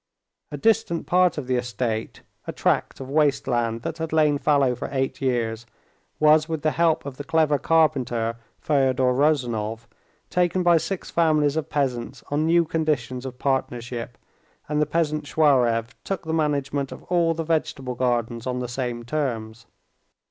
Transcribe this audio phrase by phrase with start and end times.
[0.51, 4.73] A distant part of the estate, a tract of waste land that had lain fallow
[4.73, 5.67] for eight years,
[6.19, 9.81] was with the help of the clever carpenter, Fyodor Ryezunov,
[10.31, 14.17] taken by six families of peasants on new conditions of partnership,
[14.67, 19.03] and the peasant Shuraev took the management of all the vegetable gardens on the same
[19.05, 19.67] terms.